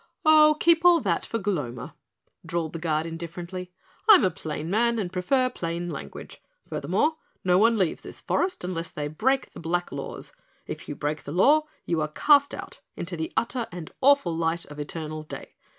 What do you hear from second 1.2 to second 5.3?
for Gloma," drawled the Guard indifferently. "I'm a plain man and